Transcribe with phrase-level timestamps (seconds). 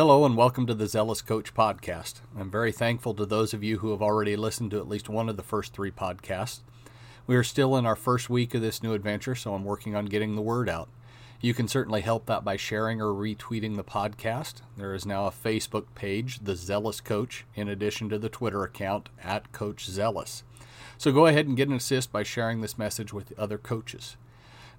[0.00, 2.22] Hello, and welcome to the Zealous Coach podcast.
[2.34, 5.28] I'm very thankful to those of you who have already listened to at least one
[5.28, 6.60] of the first three podcasts.
[7.26, 10.06] We are still in our first week of this new adventure, so I'm working on
[10.06, 10.88] getting the word out.
[11.42, 14.62] You can certainly help that by sharing or retweeting the podcast.
[14.74, 19.10] There is now a Facebook page, The Zealous Coach, in addition to the Twitter account
[19.22, 20.44] at Coach Zealous.
[20.96, 24.16] So go ahead and get an assist by sharing this message with other coaches.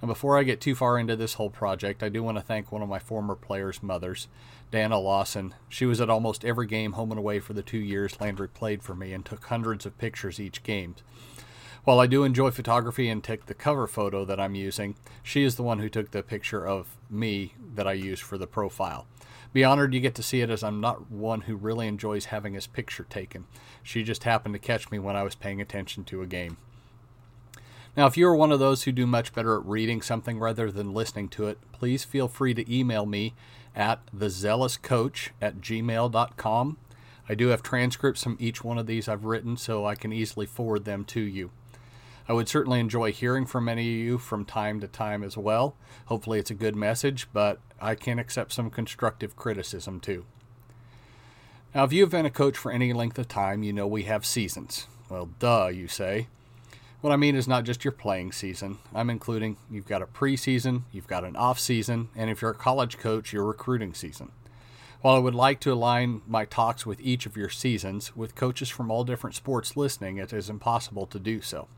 [0.00, 2.72] And before I get too far into this whole project, I do want to thank
[2.72, 4.28] one of my former players' mothers,
[4.70, 5.54] Dana Lawson.
[5.68, 8.82] She was at almost every game home and away for the two years Landry played
[8.82, 10.94] for me and took hundreds of pictures each game.
[11.84, 15.56] While I do enjoy photography and take the cover photo that I'm using, she is
[15.56, 19.06] the one who took the picture of me that I use for the profile.
[19.52, 22.54] Be honored you get to see it as I'm not one who really enjoys having
[22.54, 23.46] his picture taken.
[23.82, 26.58] She just happened to catch me when I was paying attention to a game.
[28.00, 30.70] Now, if you are one of those who do much better at reading something rather
[30.70, 33.34] than listening to it, please feel free to email me
[33.76, 36.78] at thezealouscoach at gmail.com.
[37.28, 40.46] I do have transcripts from each one of these I've written, so I can easily
[40.46, 41.50] forward them to you.
[42.26, 45.76] I would certainly enjoy hearing from many of you from time to time as well.
[46.06, 50.24] Hopefully, it's a good message, but I can accept some constructive criticism too.
[51.74, 54.04] Now, if you have been a coach for any length of time, you know we
[54.04, 54.86] have seasons.
[55.10, 56.28] Well, duh, you say.
[57.00, 58.78] What I mean is not just your playing season.
[58.94, 62.54] I'm including you've got a preseason, you've got an off season, and if you're a
[62.54, 64.32] college coach, your recruiting season.
[65.00, 68.68] While I would like to align my talks with each of your seasons, with coaches
[68.68, 71.68] from all different sports listening, it is impossible to do so.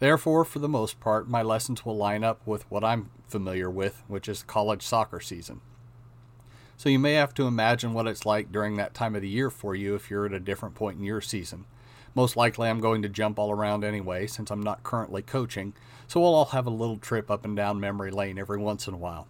[0.00, 4.02] Therefore, for the most part, my lessons will line up with what I'm familiar with,
[4.06, 5.62] which is college soccer season.
[6.76, 9.48] So you may have to imagine what it's like during that time of the year
[9.48, 11.64] for you if you're at a different point in your season.
[12.16, 15.74] Most likely, I'm going to jump all around anyway, since I'm not currently coaching,
[16.08, 18.94] so we'll all have a little trip up and down memory lane every once in
[18.94, 19.28] a while.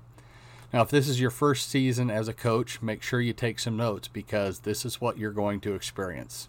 [0.73, 3.77] Now, if this is your first season as a coach, make sure you take some
[3.77, 6.49] notes because this is what you're going to experience.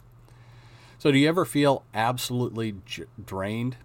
[0.99, 3.77] So, do you ever feel absolutely j- drained?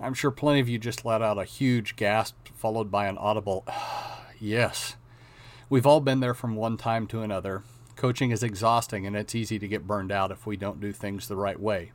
[0.00, 3.64] I'm sure plenty of you just let out a huge gasp followed by an audible,
[4.40, 4.96] yes.
[5.70, 7.62] We've all been there from one time to another,
[7.96, 11.26] Coaching is exhausting and it's easy to get burned out if we don't do things
[11.26, 11.92] the right way.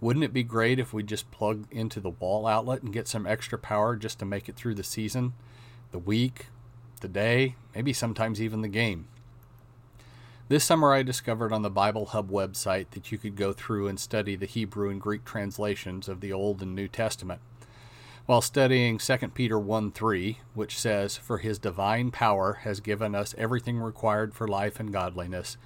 [0.00, 3.26] Wouldn't it be great if we just plug into the wall outlet and get some
[3.26, 5.32] extra power just to make it through the season,
[5.90, 6.46] the week,
[7.00, 9.08] the day, maybe sometimes even the game?
[10.48, 13.98] This summer, I discovered on the Bible Hub website that you could go through and
[13.98, 17.40] study the Hebrew and Greek translations of the Old and New Testament
[18.26, 23.34] while studying 2 Peter 1 3, which says, For his divine power has given us
[23.36, 25.56] everything required for life and godliness,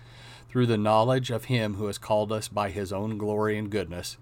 [0.48, 4.16] through the knowledge of him who has called us by his own glory and goodness,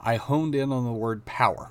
[0.00, 1.70] I honed in on the word power.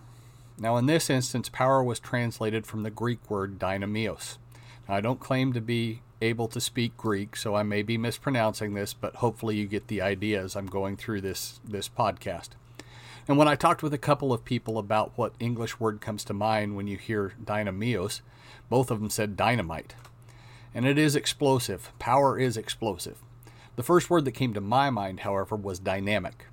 [0.57, 4.37] Now, in this instance, power was translated from the Greek word dynamios.
[4.87, 8.73] Now, I don't claim to be able to speak Greek, so I may be mispronouncing
[8.73, 12.49] this, but hopefully you get the idea as I'm going through this, this podcast.
[13.27, 16.33] And when I talked with a couple of people about what English word comes to
[16.33, 18.21] mind when you hear dynamios,
[18.69, 19.95] both of them said dynamite.
[20.75, 21.91] And it is explosive.
[21.99, 23.17] Power is explosive.
[23.75, 26.47] The first word that came to my mind, however, was dynamic.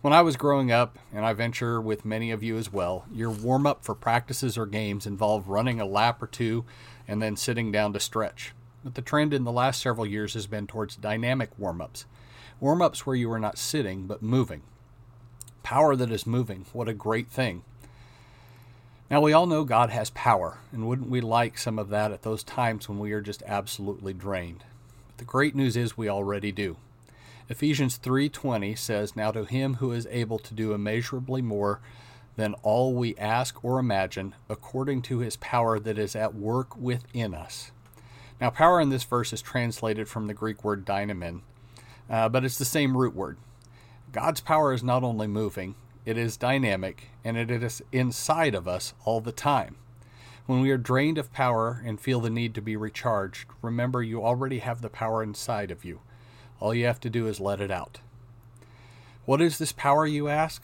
[0.00, 3.30] When I was growing up, and I venture with many of you as well, your
[3.30, 6.64] warm up for practices or games involved running a lap or two
[7.08, 8.52] and then sitting down to stretch.
[8.84, 12.06] But the trend in the last several years has been towards dynamic warm ups.
[12.60, 14.62] Warm ups where you are not sitting but moving,
[15.68, 16.64] Power that is moving.
[16.72, 17.62] What a great thing.
[19.10, 22.22] Now, we all know God has power, and wouldn't we like some of that at
[22.22, 24.64] those times when we are just absolutely drained?
[25.08, 26.78] But the great news is we already do.
[27.50, 31.80] Ephesians 3:20 says, "Now to him who is able to do immeasurably more
[32.36, 37.34] than all we ask or imagine, according to his power that is at work within
[37.34, 37.72] us."
[38.40, 41.42] Now, power in this verse is translated from the Greek word dynamin,
[42.08, 43.36] uh, but it's the same root word.
[44.12, 45.74] God's power is not only moving,
[46.06, 49.76] it is dynamic, and it is inside of us all the time.
[50.46, 54.24] When we are drained of power and feel the need to be recharged, remember you
[54.24, 56.00] already have the power inside of you.
[56.58, 58.00] All you have to do is let it out.
[59.26, 60.62] What is this power, you ask?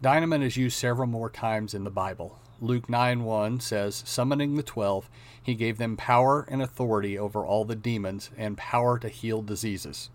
[0.00, 2.38] Dynamite is used several more times in the Bible.
[2.62, 5.10] Luke 9 1 says, Summoning the twelve,
[5.42, 10.08] he gave them power and authority over all the demons and power to heal diseases.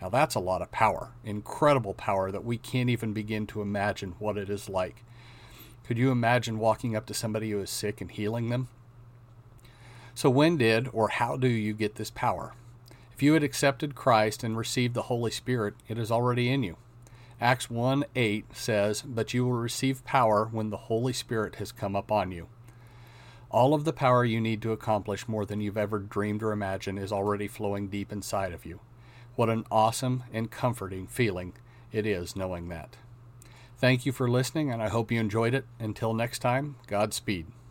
[0.00, 4.14] Now, that's a lot of power, incredible power that we can't even begin to imagine
[4.18, 5.04] what it is like.
[5.84, 8.68] Could you imagine walking up to somebody who is sick and healing them?
[10.14, 12.54] So, when did or how do you get this power?
[13.12, 16.76] If you had accepted Christ and received the Holy Spirit, it is already in you.
[17.40, 21.96] Acts 1 8 says, But you will receive power when the Holy Spirit has come
[21.96, 22.48] upon you.
[23.50, 26.98] All of the power you need to accomplish more than you've ever dreamed or imagined
[26.98, 28.80] is already flowing deep inside of you.
[29.40, 31.54] What an awesome and comforting feeling
[31.92, 32.98] it is knowing that.
[33.78, 35.64] Thank you for listening, and I hope you enjoyed it.
[35.78, 37.46] Until next time, Godspeed.